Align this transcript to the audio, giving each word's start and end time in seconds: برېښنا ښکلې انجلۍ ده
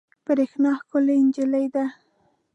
برېښنا 0.25 0.71
ښکلې 0.81 1.13
انجلۍ 1.21 1.65
ده 1.75 1.85